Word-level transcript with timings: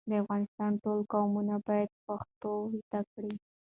د 0.09 0.11
افغانستان 0.23 0.71
ټول 0.83 0.99
قومونه 1.13 1.55
بايد 1.67 1.91
پښتو 2.05 2.51
زده 2.83 3.01
کړي. 3.13 3.33